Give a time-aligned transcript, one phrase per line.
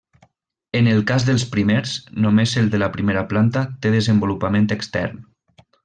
[0.79, 1.93] En el cas dels primers,
[2.25, 5.23] només el de la primera planta té desenvolupament extern.